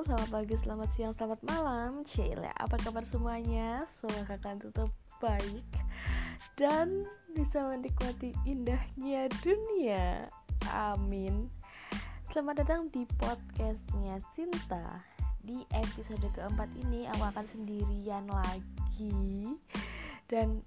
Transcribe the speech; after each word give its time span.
selamat 0.00 0.32
pagi, 0.32 0.56
selamat 0.64 0.88
siang, 0.96 1.12
selamat 1.12 1.40
malam. 1.44 1.90
Cile, 2.08 2.48
apa 2.56 2.72
kabar 2.80 3.04
semuanya? 3.04 3.84
Semoga 4.00 4.32
kalian 4.40 4.56
tetap 4.56 4.88
baik 5.20 5.66
Dan 6.56 7.04
bisa 7.36 7.68
menikmati 7.68 8.32
indahnya 8.48 9.28
dunia. 9.44 10.24
Amin. 10.72 11.52
Selamat 12.32 12.64
datang 12.64 12.88
di 12.88 13.04
podcastnya 13.20 14.24
Sinta. 14.32 15.04
Di 15.44 15.68
episode 15.76 16.24
keempat 16.32 16.72
ini 16.80 17.04
aku 17.12 17.20
akan 17.36 17.44
sendirian 17.52 18.24
lagi. 18.24 19.52
Dan 20.32 20.64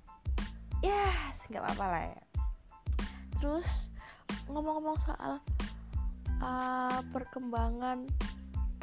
ya 0.86 1.10
nggak 1.50 1.74
apa-apa 1.74 1.86
lah 1.90 2.04
ya. 2.06 2.24
Terus 3.42 3.90
ngomong-ngomong 4.46 4.98
soal 5.10 5.42
uh, 6.38 7.02
perkembangan 7.10 8.06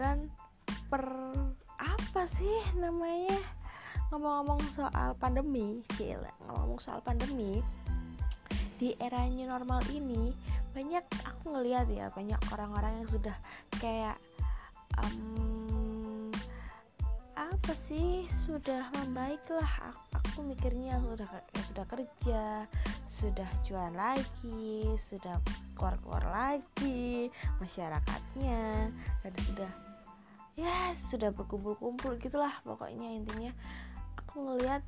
dan 0.00 0.32
per 0.90 1.06
apa 1.78 2.26
sih 2.34 2.58
namanya? 2.74 3.38
Ngomong-ngomong 4.10 4.58
soal 4.74 5.14
pandemi 5.22 5.86
cila 5.94 6.34
ngomong 6.50 6.82
soal 6.82 6.98
pandemi 6.98 7.62
di 8.74 8.98
era 8.98 9.22
new 9.30 9.46
normal 9.46 9.78
ini 9.94 10.34
banyak 10.74 11.06
aku 11.22 11.54
ngeliat 11.54 11.86
ya 11.86 12.10
banyak 12.10 12.40
orang-orang 12.50 12.90
yang 12.98 13.08
sudah 13.12 13.36
kayak 13.78 14.18
um, 14.98 16.32
apa 17.38 17.72
sih 17.86 18.26
sudah 18.48 18.90
membaik 18.98 19.42
lah. 19.46 19.94
Aku, 19.94 20.02
aku 20.18 20.38
mikirnya 20.42 20.98
sudah 21.06 21.30
ya 21.30 21.62
sudah 21.70 21.84
kerja 21.86 22.42
sudah 23.06 23.50
jual 23.68 23.92
lagi 23.92 24.96
sudah 25.12 25.36
keluar-keluar 25.76 26.24
lagi 26.32 27.28
masyarakatnya 27.60 28.88
dan 29.20 29.32
sudah 29.44 29.70
ya 30.60 30.92
sudah 30.92 31.32
berkumpul-kumpul 31.32 32.20
gitulah 32.20 32.52
pokoknya 32.68 33.08
intinya. 33.16 33.52
Aku 34.20 34.44
ngeliat 34.44 34.84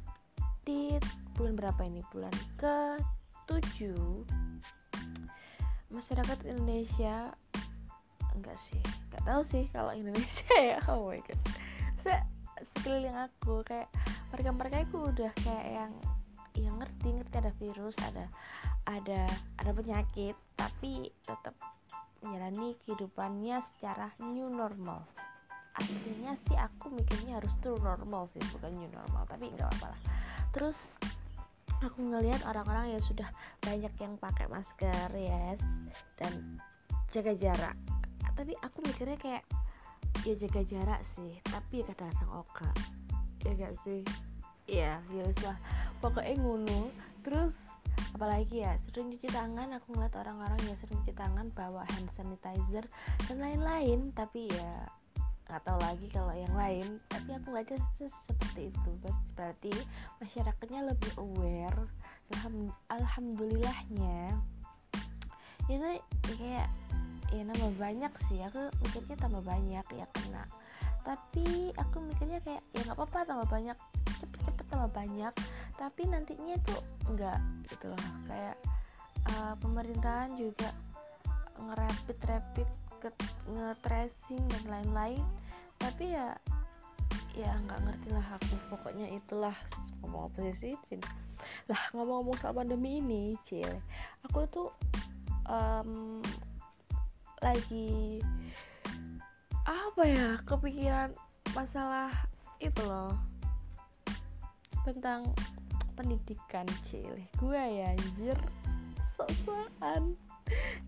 di 0.69 1.01
bulan 1.33 1.57
berapa 1.57 1.81
ini? 1.89 2.05
Bulan 2.13 2.33
ke 2.61 3.01
7 3.49 3.97
masyarakat 5.93 6.39
Indonesia 6.49 7.33
enggak 8.33 8.57
sih 8.57 8.81
enggak 9.13 9.25
tahu 9.29 9.43
sih 9.45 9.65
kalau 9.73 9.97
Indonesia 9.97 10.53
ya. 10.77 10.79
Oh 10.93 11.09
my 11.09 11.21
god. 11.25 11.41
Se 12.05 12.13
sekeliling 12.77 13.17
aku 13.17 13.65
kayak 13.65 13.89
mereka-mereka 14.29 14.85
itu 14.85 14.97
udah 15.01 15.33
kayak 15.41 15.67
yang 15.73 15.93
yang 16.53 16.77
ngerti 16.77 17.09
ngerti 17.17 17.35
ada 17.41 17.53
virus 17.57 17.97
ada 18.05 18.29
ada 18.85 19.25
ada 19.57 19.71
penyakit 19.73 20.37
tapi 20.53 21.09
tetap 21.25 21.57
menjalani 22.21 22.77
kehidupannya 22.85 23.59
secara 23.75 24.13
new 24.21 24.47
normal 24.53 25.03
aslinya 25.79 26.37
sih 26.49 26.57
aku 26.59 26.93
mikirnya 26.93 27.41
harus 27.41 27.55
true 27.65 27.81
normal 27.81 28.29
sih 28.33 28.43
bukan 28.53 28.73
new 28.77 28.91
normal 28.93 29.25
tapi 29.25 29.49
nggak 29.53 29.69
apa-apa 29.73 29.87
lah. 29.97 30.01
Terus 30.53 30.77
aku 31.83 31.99
ngelihat 31.99 32.47
orang-orang 32.47 32.95
yang 32.95 33.03
sudah 33.03 33.27
banyak 33.65 33.93
yang 33.99 34.15
pakai 34.21 34.47
masker 34.47 35.09
yes 35.17 35.61
dan 36.21 36.61
jaga 37.11 37.35
jarak. 37.37 37.77
Tapi 38.33 38.53
aku 38.63 38.85
mikirnya 38.87 39.19
kayak 39.19 39.45
ya 40.23 40.35
jaga 40.39 40.63
jarak 40.63 41.01
sih 41.17 41.33
tapi 41.49 41.83
kadang-kadang 41.83 42.31
oke 42.37 42.71
ya 43.43 43.53
gak 43.59 43.75
sih? 43.83 44.03
Iya 44.71 45.03
ya 45.11 45.25
lah. 45.43 45.59
Pokoknya 45.99 46.39
ngunu 46.39 46.93
terus 47.27 47.55
apalagi 48.15 48.63
ya 48.63 48.79
sering 48.87 49.11
cuci 49.11 49.29
tangan 49.33 49.75
aku 49.75 49.97
ngeliat 49.97 50.15
orang-orang 50.15 50.61
yang 50.69 50.79
sering 50.79 51.01
cuci 51.03 51.15
tangan 51.17 51.51
bawa 51.51 51.83
hand 51.91 52.09
sanitizer 52.15 52.87
dan 53.27 53.37
lain-lain. 53.43 54.15
Tapi 54.15 54.47
ya 54.47 54.87
nggak 55.53 55.69
tahu 55.69 55.79
lagi 55.85 56.09
kalau 56.09 56.33
yang 56.33 56.55
lain. 56.57 56.97
Tapi 57.13 57.37
aku 57.37 57.53
ngeliatnya 57.53 57.79
seperti 58.01 58.73
itu. 58.73 58.91
Berarti 59.37 59.73
masyarakatnya 60.25 60.81
lebih 60.89 61.13
aware. 61.21 61.85
Alham 62.33 62.73
alhamdulillahnya. 62.89 64.33
Itu 65.69 65.87
kayak 66.41 66.73
ya 67.37 67.43
nambah 67.45 67.77
banyak 67.77 68.13
sih. 68.33 68.41
Aku 68.49 68.73
mikirnya 68.81 69.17
tambah 69.21 69.45
banyak 69.45 69.85
ya 69.93 70.07
kena. 70.17 70.49
Tapi 71.05 71.77
aku 71.77 72.01
mikirnya 72.01 72.41
kayak 72.41 72.65
ya 72.73 72.81
nggak 72.89 72.97
apa-apa 72.97 73.29
tambah 73.29 73.49
banyak. 73.53 73.77
Cepet-cepet 74.25 74.67
tambah 74.73 74.89
banyak. 74.97 75.35
Tapi 75.77 76.03
nantinya 76.09 76.57
tuh 76.65 76.81
enggak 77.13 77.37
gitu 77.69 77.93
loh. 77.93 78.05
Kayak 78.25 78.57
uh, 79.29 79.53
pemerintahan 79.61 80.33
juga 80.41 80.73
ngerapid 81.61 82.19
rapid 82.25 82.69
nge-tracing 83.51 84.43
dan 84.47 84.65
lain-lain 84.71 85.23
tapi 85.83 86.15
ya 86.15 86.39
ya 87.35 87.51
nggak 87.67 87.81
ngerti 87.83 88.09
lah 88.15 88.27
aku. 88.39 88.55
Pokoknya 88.71 89.11
itulah 89.11 89.57
ngomong 90.03 90.31
apa 90.31 90.55
sih 90.59 90.79
lah 91.67 91.83
ngomong-ngomong 91.95 92.39
soal 92.39 92.55
pandemi 92.55 93.03
ini 93.03 93.35
cile 93.47 93.83
aku 94.27 94.47
tuh 94.47 94.71
um, 95.51 96.23
lagi 97.43 98.23
apa 99.67 100.03
ya 100.07 100.29
kepikiran 100.47 101.11
masalah 101.55 102.11
itu 102.63 102.83
loh. 102.87 103.15
Tentang 104.87 105.27
pendidikan 105.95 106.67
cile 106.91 107.27
gue 107.39 107.63
ya 107.63 107.95
anjir 107.95 108.39
sosokan 109.15 110.19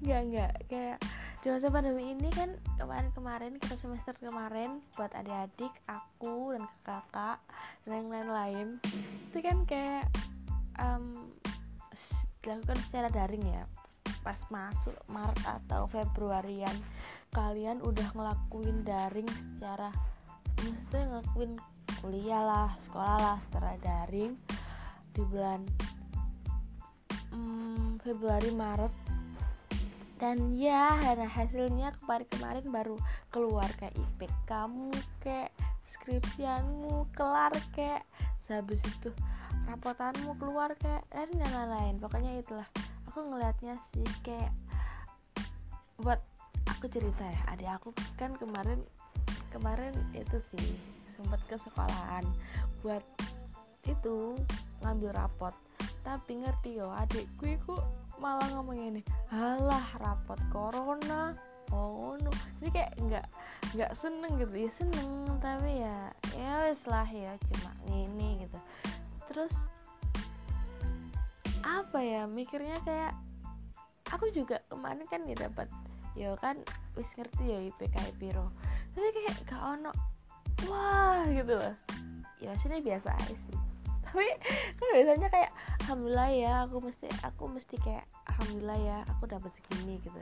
nggak 0.02 0.20
nggak 0.32 0.52
kayak 0.66 0.98
di 1.44 1.52
masa 1.52 1.68
pandemi 1.68 2.16
ini 2.16 2.32
kan 2.32 2.56
kemarin-kemarin 2.80 3.60
kita 3.60 3.76
semester 3.76 4.16
kemarin 4.16 4.80
buat 4.96 5.12
adik-adik 5.12 5.76
aku 5.84 6.56
dan 6.56 6.64
kakak 6.80 7.36
dan 7.84 7.92
yang 8.00 8.08
lain-lain. 8.08 8.68
Itu 9.28 9.44
kan 9.44 9.68
kayak 9.68 10.08
um, 10.80 11.28
dilakukan 12.40 12.80
secara 12.88 13.12
daring 13.12 13.44
ya. 13.44 13.68
Pas 14.24 14.40
masuk 14.48 14.96
Maret 15.12 15.36
atau 15.44 15.84
Februarian 15.84 16.72
kalian 17.36 17.84
udah 17.84 18.08
ngelakuin 18.16 18.80
daring 18.80 19.28
secara 19.28 19.92
maksudnya 20.64 21.12
ngelakuin 21.12 21.52
kuliah 22.00 22.40
lah 22.40 22.72
sekolah 22.88 23.18
lah 23.20 23.38
secara 23.52 23.76
daring. 23.84 24.32
Di 25.12 25.20
bulan 25.28 25.60
Februari 28.04 28.52
Maret 28.52 29.03
dan 30.24 30.56
ya 30.56 30.96
nah 31.20 31.28
hasilnya 31.28 31.92
kemarin-kemarin 32.00 32.64
baru 32.72 32.96
keluar 33.28 33.68
kayak 33.76 33.92
IP 33.92 34.24
kamu 34.48 34.88
kayak 35.20 35.52
skripsianmu 35.92 37.12
kelar 37.12 37.52
kayak 37.76 38.08
habis 38.48 38.80
itu 38.80 39.12
rapotanmu 39.68 40.32
keluar 40.40 40.72
kayak 40.80 41.04
dan 41.12 41.28
lain-lain. 41.36 42.00
Pokoknya 42.00 42.40
itulah. 42.40 42.64
Aku 43.12 43.20
ngelihatnya 43.20 43.76
sih 43.92 44.08
kayak 44.24 44.48
buat 46.00 46.24
aku 46.72 46.88
cerita 46.88 47.28
ya 47.28 47.40
adik 47.52 47.70
aku 47.76 47.92
kan 48.16 48.32
kemarin 48.40 48.80
kemarin 49.52 49.92
itu 50.16 50.40
sih 50.56 50.74
sempat 51.14 51.38
ke 51.46 51.54
sekolahan 51.60 52.24
buat 52.80 53.04
itu 53.84 54.40
ngambil 54.80 55.12
rapot. 55.12 55.52
Tapi 56.00 56.40
ngerti 56.40 56.80
yo 56.80 56.88
adikku 56.88 57.44
itu 57.44 57.76
malah 58.18 58.46
ngomong 58.54 58.78
ini 58.78 59.00
halah 59.30 59.84
rapot 59.98 60.38
corona. 60.50 61.34
Oh 61.72 62.14
no. 62.20 62.30
Ini 62.62 62.70
kayak 62.70 62.92
nggak 63.00 63.26
nggak 63.74 63.92
seneng 63.98 64.32
gitu. 64.38 64.54
Ya 64.54 64.70
seneng 64.76 65.10
tapi 65.42 65.70
ya 65.82 65.98
ya 66.38 66.52
wes 66.68 66.82
lah 66.86 67.08
ya 67.08 67.32
cuma 67.50 67.70
ini 67.90 68.46
gitu. 68.46 68.58
Terus 69.30 69.54
apa 71.64 71.98
ya 72.04 72.28
mikirnya 72.28 72.76
kayak 72.84 73.16
aku 74.12 74.28
juga 74.30 74.60
kemarin 74.68 75.08
kan 75.08 75.24
ya 75.24 75.34
dapat 75.34 75.66
ya 76.14 76.36
kan 76.38 76.60
wis 76.94 77.08
ngerti 77.16 77.50
ya 77.50 77.58
IPK 77.72 77.96
Piro 78.20 78.46
tapi 78.94 79.10
kayak 79.10 79.34
gak 79.48 79.58
ono 79.58 79.90
wah 80.70 81.24
gitu 81.26 81.56
loh. 81.56 81.74
Ya 82.38 82.52
sini 82.60 82.78
biasa 82.84 83.10
aja 83.10 83.34
sih. 83.34 83.58
Tapi 84.04 84.28
kan 84.78 84.86
biasanya 84.94 85.28
kayak 85.32 85.50
alhamdulillah 85.84 86.30
ya 86.32 86.52
aku 86.64 86.80
mesti 86.80 87.06
aku 87.20 87.44
mesti 87.52 87.76
kayak 87.84 88.08
alhamdulillah 88.24 88.78
ya 88.80 88.98
aku 89.12 89.28
dapat 89.28 89.52
segini 89.60 90.00
gitu. 90.00 90.16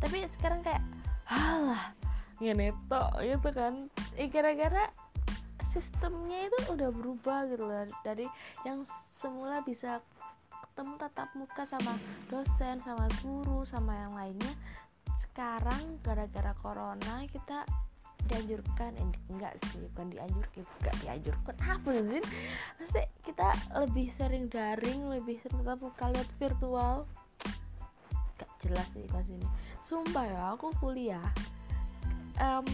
Tapi 0.00 0.24
sekarang 0.40 0.64
kayak 0.64 0.80
halah 1.28 1.92
ngeneto 2.40 3.04
gitu 3.20 3.48
kan. 3.52 3.92
Eh 4.16 4.32
gara-gara 4.32 4.88
sistemnya 5.76 6.48
itu 6.48 6.58
udah 6.72 6.88
berubah 6.88 7.44
gitu 7.52 7.68
loh. 7.68 7.84
Dari 8.00 8.24
yang 8.64 8.88
semula 9.12 9.60
bisa 9.60 10.00
ketemu 10.48 10.94
tatap 10.96 11.28
muka 11.36 11.68
sama 11.68 11.92
dosen 12.32 12.80
sama 12.80 13.10
guru 13.20 13.68
sama 13.68 13.92
yang 13.92 14.14
lainnya 14.14 14.54
sekarang 15.20 15.98
gara-gara 16.06 16.54
corona 16.58 17.26
kita 17.28 17.66
dianjurkan 18.28 18.90
eh, 18.96 19.08
enggak 19.32 19.52
sih 19.68 19.80
bukan 19.92 20.06
dianjurkan 20.12 20.62
enggak 20.80 20.96
dianjurkan 21.02 21.54
apa 21.64 21.90
sih? 21.96 22.22
Pasti 22.78 23.02
kita 23.24 23.48
lebih 23.84 24.06
sering 24.16 24.44
daring 24.52 25.00
lebih 25.08 25.36
sering 25.42 25.60
tetap 25.64 25.80
lihat 26.12 26.28
virtual. 26.38 27.08
Gak 28.38 28.50
jelas 28.62 28.86
sih 28.94 29.04
pas 29.10 29.26
ini. 29.26 29.48
Sumpah 29.82 30.24
ya 30.28 30.40
aku 30.52 30.68
kuliah 30.78 31.24
um, 32.42 32.66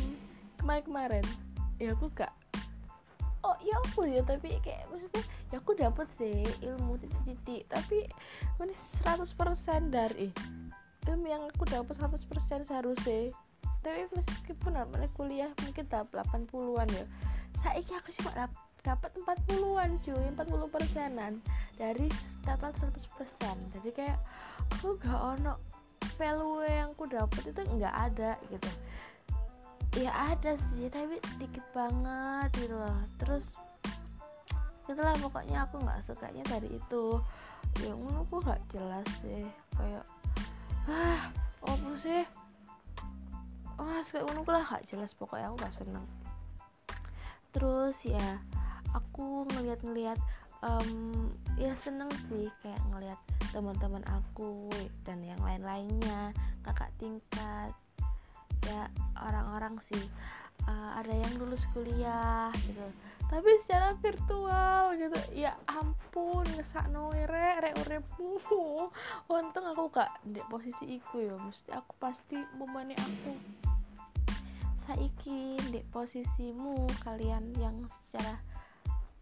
kemarin-kemarin 0.61 1.25
ya 1.81 1.93
aku 1.93 2.07
gak 2.15 2.33
oh 3.45 3.57
ya 3.61 3.77
aku 3.91 4.09
ya 4.09 4.21
tapi 4.25 4.57
kayak 4.65 4.89
maksudnya 4.89 5.25
ya 5.53 5.57
aku 5.61 5.77
dapet 5.77 6.09
sih 6.17 6.45
ilmu 6.65 6.97
titik-titik 6.97 7.69
tapi 7.69 8.09
ini 8.62 8.75
100% 9.05 9.93
dari 9.93 10.33
ilmu 11.05 11.27
yang 11.29 11.45
aku 11.53 11.69
dapat 11.69 11.93
100% 12.00 12.25
seharusnya 12.65 13.35
tapi 13.85 14.09
meskipun 14.17 14.73
namanya 14.73 15.09
kuliah 15.13 15.53
mungkin 15.61 15.85
tahap 15.93 16.09
80-an 16.17 16.89
ya. 16.89 17.07
Saya 17.61 17.81
aku 17.85 18.11
cuma 18.17 18.49
dapat 18.81 19.13
40-an 19.21 19.91
cuy 20.01 20.25
40 20.33 20.75
persenan. 20.75 21.33
Dari 21.77 22.09
total 22.43 22.73
100% 22.73 23.77
jadi 23.77 23.91
kayak 23.93 24.19
aku 24.81 24.97
gak 24.97 25.21
ono 25.21 25.61
value 26.17 26.65
yang 26.65 26.95
aku 26.95 27.05
dapat 27.11 27.43
itu 27.51 27.61
nggak 27.61 27.95
ada 27.95 28.39
gitu. 28.49 28.71
Ya 30.01 30.11
ada 30.35 30.59
sih 30.71 30.91
tapi 30.91 31.19
dikit 31.39 31.65
banget 31.75 32.51
gitu 32.59 32.75
loh. 32.75 32.99
Terus 33.19 33.55
itulah 34.87 35.15
pokoknya 35.19 35.67
aku 35.67 35.83
nggak 35.83 36.03
sukanya 36.07 36.43
dari 36.47 36.79
itu. 36.79 37.19
Yang 37.83 37.99
aku 38.27 38.35
nggak 38.43 38.63
jelas 38.71 39.07
sih. 39.23 39.45
Kayak 39.75 40.05
ah 40.85 41.33
apa 41.65 41.91
sih 41.97 42.23
wah 43.79 44.00
kayak 44.03 44.25
ngono 44.29 44.43
lah 44.47 44.65
gak 44.67 44.87
jelas 44.88 45.12
pokoknya 45.15 45.50
aku 45.50 45.56
gak 45.62 45.76
seneng. 45.76 46.06
Terus 47.55 47.97
ya 48.03 48.43
aku 48.94 49.47
ngeliat-ngeliat 49.55 50.19
um, 50.62 50.91
ya 51.59 51.75
seneng 51.79 52.11
sih 52.31 52.50
kayak 52.62 52.81
ngeliat 52.91 53.19
teman-teman 53.55 54.03
aku 54.11 54.71
dan 55.06 55.23
yang 55.23 55.38
lain-lainnya 55.43 56.35
kakak 56.67 56.91
tingkat 56.99 57.71
ya 58.67 58.91
orang-orang 59.19 59.79
sih. 59.91 60.05
Uh, 60.65 60.97
ada 60.97 61.12
yang 61.12 61.35
lulus 61.37 61.67
kuliah 61.76 62.49
gitu 62.65 62.87
tapi 63.35 63.51
secara 63.67 63.99
virtual 63.99 64.95
gitu. 64.95 65.19
Ya 65.35 65.59
ampun 65.67 66.47
ngesak 66.55 66.87
noire 66.95 67.59
rek 67.59 67.75
urepmu 67.83 68.39
untung 69.35 69.67
aku 69.67 69.91
gak 69.91 70.23
di 70.23 70.39
posisi 70.47 71.03
iku 71.03 71.19
ya. 71.19 71.35
Mesti 71.35 71.75
aku 71.75 71.99
pasti 71.99 72.39
memani 72.55 72.95
aku. 72.95 73.35
Saiki 74.87 75.59
di 75.75 75.83
posisimu 75.91 76.87
kalian 77.03 77.43
yang 77.59 77.75
secara 78.07 78.39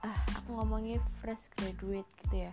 ah 0.04 0.18
aku 0.36 0.60
ngomongnya 0.60 1.00
fresh 1.24 1.48
graduate 1.56 2.10
gitu 2.20 2.52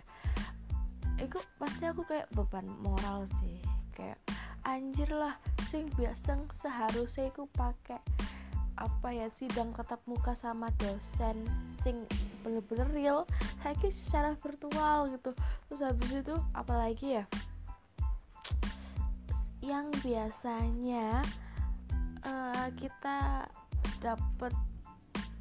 Itu 1.20 1.44
pasti 1.60 1.84
aku 1.84 2.08
kayak 2.08 2.32
beban 2.32 2.64
moral 2.80 3.28
sih. 3.44 3.60
Kayak 3.92 4.16
anjir 4.64 5.12
lah 5.12 5.36
sing 5.68 5.92
biasa 5.92 6.40
seharusnya 6.64 7.28
aku 7.28 7.44
pakai 7.52 8.00
apa 8.80 9.12
ya 9.12 9.28
sidang 9.36 9.76
tetap 9.76 10.00
muka 10.08 10.32
sama 10.40 10.72
dosen 10.80 11.44
sing 11.84 12.08
bener-bener 12.40 12.88
real 12.96 13.18
saya 13.60 13.76
secara 13.92 14.32
virtual 14.40 15.12
gitu. 15.12 15.30
Terus 15.68 15.80
habis 15.84 16.10
itu 16.10 16.34
apalagi 16.56 17.20
ya? 17.20 17.24
Yang 19.60 19.86
biasanya 20.00 21.20
uh, 22.24 22.68
kita 22.80 23.44
dapat 24.00 24.52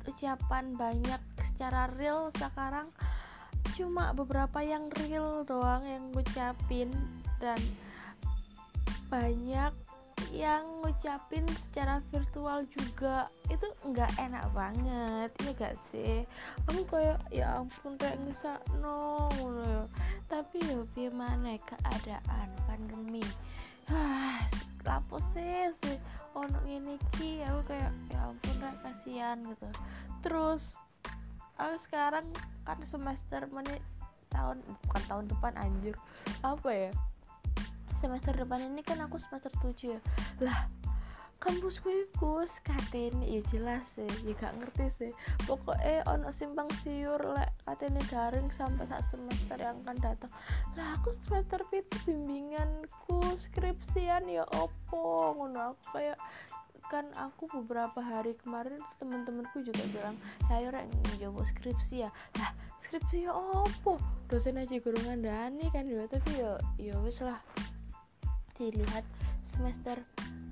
ucapan 0.03 0.75
banyak 0.75 1.21
secara 1.56 1.88
real 1.95 2.27
sekarang 2.35 2.92
cuma 3.80 4.12
beberapa 4.12 4.59
yang 4.59 4.92
real 5.00 5.47
doang 5.47 5.88
yang 5.88 6.12
ngucapin 6.12 6.92
dan 7.39 7.59
banyak 9.07 9.71
yang 10.29 10.65
ngucapin 10.81 11.45
secara 11.49 11.97
virtual 12.13 12.65
juga. 12.69 13.29
Itu 13.49 13.65
nggak 13.85 14.11
enak 14.17 14.45
banget 14.53 15.29
ya 15.41 15.51
gak 15.57 15.75
sih? 15.89 16.25
Aku 16.69 16.85
kayak 16.85 17.19
ya 17.33 17.61
ampun 17.61 17.97
kayak 17.97 18.17
ngesak 18.23 18.61
no 18.81 19.29
ya. 19.33 19.81
tapi 20.29 20.61
ya 20.61 20.85
gimana 20.93 21.57
keadaan 21.65 22.49
pandemi? 22.69 23.25
Ah 23.89 24.45
lapo 24.85 25.17
sih 25.33 25.73
sih? 25.81 25.97
Ono 26.37 26.59
ini 26.69 26.95
ki 27.17 27.41
aku 27.43 27.73
kayak 27.73 27.91
ya 28.13 28.19
ampun 28.29 28.55
kayak 28.61 28.77
kasihan 28.85 29.37
gitu. 29.41 29.69
Terus 30.21 30.77
aku 31.57 31.75
sekarang 31.89 32.25
kan 32.63 32.79
semester 32.85 33.49
menit 33.49 33.81
tahun 34.29 34.61
bukan 34.85 35.03
tahun 35.09 35.25
depan 35.25 35.53
anjir. 35.57 35.97
Apa 36.45 36.69
ya 36.69 36.91
semester 37.99 38.33
depan 38.35 38.63
ini 38.63 38.81
kan 38.81 38.99
aku 39.03 39.19
semester 39.19 39.51
7 39.61 39.95
ya. 39.95 39.99
Lah 40.41 40.67
kampusku 41.39 41.87
itu 41.87 42.43
katene 42.67 43.23
ya 43.23 43.39
jelas 43.47 43.79
sih 43.95 44.07
ya 44.27 44.35
gak 44.35 44.59
ngerti 44.59 44.85
sih. 44.99 45.11
Pokoknya 45.47 46.03
ono 46.11 46.29
simpang 46.35 46.67
siur 46.83 47.19
lek 47.19 47.55
katene 47.63 48.03
daring 48.11 48.51
sampai 48.51 48.83
saat 48.83 49.07
semester 49.07 49.55
yang 49.55 49.79
akan 49.87 49.97
datang. 50.03 50.31
Lah 50.75 50.99
aku 50.99 51.15
semester 51.23 51.63
itu 51.71 51.95
bimbinganku 52.03 53.39
skripsian 53.39 54.27
ya 54.27 54.43
opo? 54.59 55.35
Ngono 55.39 55.75
aku 55.75 55.83
kayak 55.95 56.19
kan 56.89 57.05
aku 57.15 57.45
beberapa 57.61 58.01
hari 58.01 58.33
kemarin 58.41 58.81
temen-temenku 58.97 59.61
juga 59.61 59.85
bilang 59.93 60.17
saya 60.49 60.73
orang 60.73 60.91
nyoba 61.23 61.47
skripsi 61.47 62.03
ya. 62.03 62.11
Lah 62.35 62.51
skripsi 62.83 63.29
ya 63.29 63.31
opo? 63.31 63.95
Dosen 64.27 64.59
aja 64.59 64.75
gurungan 64.75 65.23
dani 65.23 65.71
kan 65.71 65.87
ya 65.87 66.03
tapi 66.11 66.35
ya 66.35 66.59
ya 66.75 66.99
wis 66.99 67.23
lah 67.23 67.39
dilihat 68.59 69.07
semester 69.56 69.95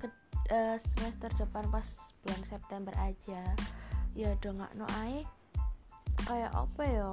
ke 0.00 0.08
uh, 0.50 0.80
semester 0.96 1.28
depan 1.36 1.68
pas 1.68 1.86
bulan 2.24 2.42
September 2.48 2.94
aja. 2.96 3.44
Ya 4.16 4.32
udah 4.34 4.50
nggak 4.64 4.72
no 4.80 4.86
ai 5.04 5.22
kayak 6.24 6.50
apa 6.56 6.82
ya? 6.88 7.12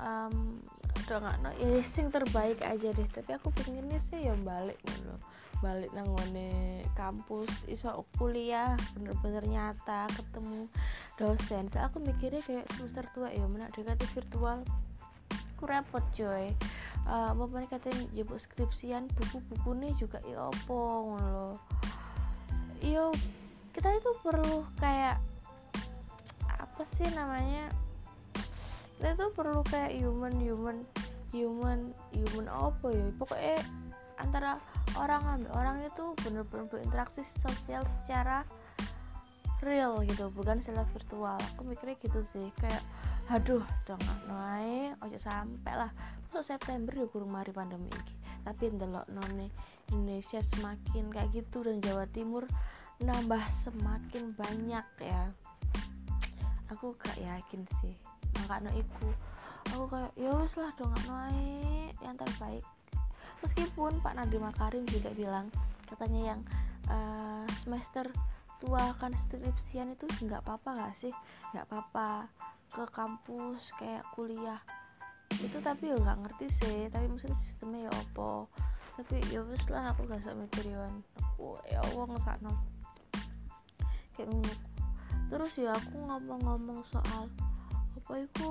Um, 0.00 0.58
udah 1.04 1.16
nggak 1.20 1.38
no 1.44 1.50
ya 1.60 1.84
sing 1.92 2.08
terbaik 2.08 2.64
aja 2.64 2.88
deh. 2.90 3.08
Tapi 3.12 3.30
aku 3.36 3.52
pengennya 3.52 4.00
sih 4.08 4.24
ya 4.24 4.34
balik 4.40 4.80
dulu 4.82 5.20
balik 5.62 5.88
nangone 5.96 6.84
kampus 6.92 7.48
iso 7.72 8.04
kuliah 8.20 8.76
bener-bener 8.92 9.44
nyata 9.48 10.08
ketemu 10.12 10.68
dosen. 11.16 11.72
So, 11.72 11.78
aku 11.80 12.04
mikirnya 12.04 12.44
kayak 12.44 12.68
semester 12.74 13.04
tua 13.16 13.32
ya 13.32 13.44
mana 13.48 13.72
dekati 13.72 14.04
virtual 14.12 14.60
aku 15.64 15.72
repot 15.72 16.04
coy 16.12 16.52
uh, 17.08 17.32
apa 17.32 17.44
mereka 17.48 17.76
katain 17.80 18.08
jebuk 18.12 18.40
skripsian 18.40 19.08
buku-buku 19.16 19.70
nih 19.78 19.92
juga 20.00 20.18
ya 20.24 20.48
opo 20.48 21.14
ngono 21.14 21.46
yo 22.84 23.12
kita 23.72 23.90
itu 23.96 24.10
perlu 24.20 24.64
kayak 24.78 25.18
apa 26.46 26.82
sih 26.98 27.08
namanya 27.14 27.70
kita 28.98 29.20
itu 29.20 29.26
perlu 29.36 29.60
kayak 29.68 30.00
human 30.00 30.32
human 30.40 30.78
human 31.34 31.90
human 32.14 32.46
apa 32.46 32.86
ya? 32.94 33.06
Pokoknya 33.18 33.58
antara 34.22 34.56
orang 34.94 35.22
ambil 35.26 35.50
orang 35.58 35.76
itu 35.82 36.14
bener-bener 36.22 36.70
berinteraksi 36.70 37.26
sosial 37.42 37.82
secara 38.00 38.46
real 39.60 39.98
gitu 40.06 40.30
bukan 40.30 40.62
secara 40.62 40.86
virtual. 40.94 41.36
Aku 41.52 41.66
mikirnya 41.66 41.98
gitu 41.98 42.22
sih 42.30 42.48
kayak 42.62 42.80
aduh 43.32 43.64
nggak 43.88 44.20
naik 44.28 44.92
ojo 45.00 45.18
sampai 45.18 45.74
lah. 45.76 45.90
Masuk 46.28 46.44
September 46.44 46.92
ya 46.92 47.06
kurang 47.06 47.30
mari 47.30 47.54
pandemi 47.54 47.88
ini 47.88 48.24
tapi 48.44 48.68
ndelok 48.68 49.08
none 49.16 49.48
Indonesia 49.88 50.44
semakin 50.52 51.08
kayak 51.08 51.32
gitu 51.32 51.64
dan 51.64 51.80
Jawa 51.80 52.04
Timur 52.12 52.44
nambah 53.00 53.40
semakin 53.64 54.36
banyak 54.36 54.86
ya. 55.00 55.22
Aku 56.72 56.92
gak 57.00 57.16
yakin 57.16 57.64
sih. 57.80 57.96
Maka 58.44 58.64
no 58.64 58.70
iku 58.76 59.08
aku 59.72 59.84
kayak 59.88 60.12
ya 60.20 60.30
wis 60.36 60.54
lah 60.60 60.70
dong 60.76 60.92
naik 61.08 61.96
yang 62.04 62.16
terbaik. 62.20 62.64
Meskipun 63.40 64.00
Pak 64.04 64.14
Nadiem 64.16 64.44
Makarim 64.44 64.84
juga 64.88 65.12
bilang 65.16 65.48
katanya 65.88 66.36
yang 66.36 66.40
uh, 66.92 67.44
semester 67.64 68.08
tua 68.60 68.96
kan 68.96 69.12
skripsian 69.28 69.92
itu 69.96 70.04
nggak 70.24 70.44
apa-apa 70.44 70.76
gak 70.76 70.94
sih? 71.00 71.12
Nggak 71.52 71.64
apa-apa 71.72 72.28
ke 72.70 72.84
kampus 72.92 73.72
kayak 73.76 74.04
kuliah. 74.14 74.60
Itu 75.34 75.58
tapi 75.60 75.90
ya 75.90 75.96
nggak 75.98 76.18
ngerti 76.24 76.46
sih 76.62 76.80
tapi 76.88 77.06
maksudnya 77.10 77.38
sistemnya 77.44 77.80
ya 77.88 77.92
opo. 77.92 78.48
Tapi 78.94 79.18
ya 79.34 79.42
wes 79.42 79.66
lah 79.66 79.90
aku 79.90 80.06
gak 80.06 80.22
usah 80.22 80.38
mikir 80.38 80.70
Yohan 80.70 81.02
aku 81.18 81.58
ya 81.66 81.82
Allah 81.82 82.04
ngesakno. 82.14 82.52
Kayak 84.14 84.28
ngono. 84.30 84.54
Terus 85.34 85.52
ya 85.58 85.70
aku 85.74 85.96
ngomong-ngomong 85.98 86.80
soal 86.86 87.26
apa 87.94 88.14
itu 88.20 88.50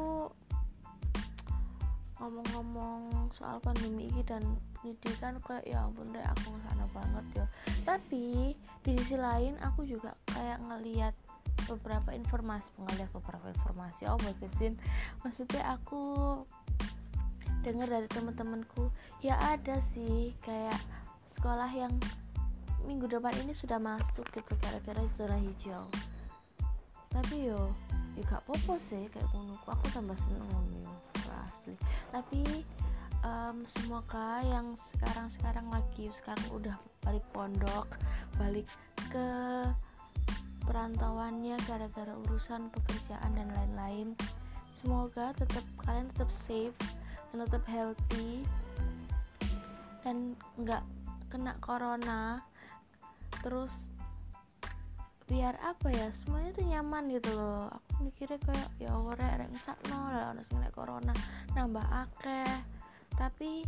ngomong-ngomong 2.19 3.31
soal 3.35 3.59
pandemi 3.59 4.07
ini 4.07 4.23
dan 4.23 4.43
pendidikan 4.79 5.39
kayak 5.43 5.63
ya 5.67 5.87
ampun 5.87 6.11
deh 6.11 6.23
aku 6.23 6.51
ngesakno 6.51 6.85
banget 6.91 7.25
ya. 7.39 7.45
Tapi 7.87 8.55
di 8.83 8.91
sisi 8.99 9.15
lain 9.15 9.55
aku 9.63 9.87
juga 9.87 10.11
kayak 10.27 10.59
ngeliat 10.59 11.15
beberapa 11.67 12.13
informasi 12.13 12.67
mengalihat 12.79 13.11
beberapa 13.15 13.47
informasi. 13.51 14.07
Oh 14.09 14.19
batasin 14.19 14.75
maksudnya 15.25 15.63
aku 15.75 16.01
dengar 17.63 17.87
dari 17.87 18.07
teman-temanku 18.11 18.91
ya 19.23 19.39
ada 19.39 19.79
sih 19.95 20.35
kayak 20.43 20.77
sekolah 21.39 21.71
yang 21.71 21.95
minggu 22.83 23.07
depan 23.07 23.31
ini 23.39 23.55
sudah 23.55 23.79
masuk 23.79 24.27
gitu 24.35 24.53
kira-kira 24.59 24.99
zona 25.15 25.39
hijau. 25.39 25.87
Tapi 27.13 27.47
yo 27.51 27.71
juga 28.13 28.43
popo 28.45 28.77
sih 28.77 29.09
kayak 29.09 29.27
ngono 29.33 29.57
aku 29.65 29.85
tambah 29.95 30.17
seneng 30.19 30.47
yo 30.83 30.91
asli. 31.33 31.75
Tapi 32.11 32.41
um, 33.23 33.63
semoga 33.79 34.43
yang 34.45 34.75
sekarang 34.93 35.27
sekarang 35.39 35.67
lagi 35.71 36.11
sekarang 36.13 36.47
udah 36.53 36.75
balik 37.03 37.25
pondok 37.31 37.87
balik 38.37 38.67
ke 39.09 39.27
perantauannya 40.63 41.59
gara-gara 41.67 42.13
urusan 42.27 42.71
pekerjaan 42.71 43.31
dan 43.35 43.49
lain-lain. 43.51 44.07
Semoga 44.79 45.31
tetap 45.35 45.63
kalian 45.83 46.11
tetap 46.11 46.31
safe 46.31 46.75
dan 47.31 47.47
tetap 47.47 47.63
healthy 47.67 48.43
dan 50.03 50.35
nggak 50.59 50.83
kena 51.31 51.55
corona. 51.63 52.43
Terus 53.39 53.71
biar 55.23 55.55
apa 55.63 55.87
ya 55.87 56.11
semuanya 56.23 56.51
tuh 56.51 56.65
nyaman 56.67 57.03
gitu 57.15 57.31
loh. 57.31 57.71
Aku 57.71 58.11
mikirnya 58.11 58.39
kayak 58.43 58.69
ya 58.77 58.91
Allah 58.91 59.15
rek 59.15 59.33
rek 59.39 59.79
no 59.87 59.99
lah 60.11 60.35
ono 60.35 60.69
corona. 60.75 61.13
Nambah 61.55 61.85
akeh 62.07 62.53
tapi 63.15 63.63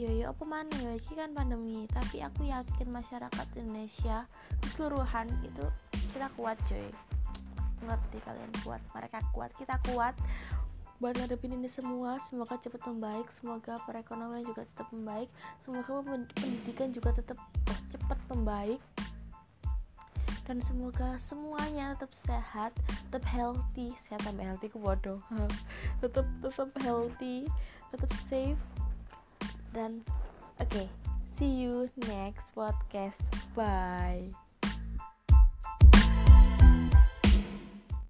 yo 0.00 0.08
yo 0.10 0.32
apa 0.32 0.44
mana 0.48 0.74
ya? 0.80 0.96
Ini 0.96 1.14
kan 1.14 1.30
pandemi. 1.36 1.84
Tapi 1.92 2.24
aku 2.24 2.48
yakin 2.48 2.88
masyarakat 2.88 3.46
Indonesia 3.60 4.24
keseluruhan 4.64 5.28
itu 5.44 5.66
kita 6.12 6.28
kuat 6.34 6.58
coy. 6.66 6.88
Ngerti 7.84 8.18
kalian 8.24 8.52
kuat 8.64 8.82
mereka 8.92 9.18
kuat 9.32 9.50
kita 9.56 9.76
kuat. 9.92 10.14
Buat 10.98 11.14
ngadepin 11.14 11.54
ini 11.54 11.70
semua 11.70 12.18
semoga 12.26 12.58
cepat 12.58 12.82
membaik 12.90 13.30
semoga 13.38 13.78
perekonomian 13.86 14.42
juga 14.42 14.66
tetap 14.66 14.90
membaik 14.90 15.30
semoga 15.62 16.02
pendidikan 16.34 16.90
juga 16.90 17.14
tetap 17.14 17.38
cepat 17.94 18.18
membaik. 18.34 18.82
Dan 20.48 20.64
semoga 20.64 21.20
semuanya 21.20 21.92
tetap 21.94 22.12
sehat 22.24 22.72
tetap 23.12 23.24
healthy. 23.28 23.92
Sehat 24.08 24.24
tambah 24.24 24.42
healthy? 24.42 24.72
Ke 24.72 24.80
bodoh. 24.80 25.20
Tetap 26.02 26.24
tetap 26.40 26.72
healthy 26.80 27.44
tetap 27.92 28.10
safe. 28.28 28.60
Dan 29.72 30.04
oke 30.56 30.68
okay, 30.68 30.86
see 31.36 31.52
you 31.52 31.88
next 32.08 32.52
podcast. 32.56 33.20
Bye 33.52 34.47